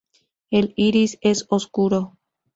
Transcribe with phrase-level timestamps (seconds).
[0.49, 2.17] El iris es oscuro.